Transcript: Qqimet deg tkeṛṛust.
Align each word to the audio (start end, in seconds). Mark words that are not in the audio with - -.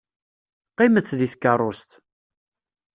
Qqimet 0.71 1.07
deg 1.19 1.31
tkeṛṛust. 1.31 1.89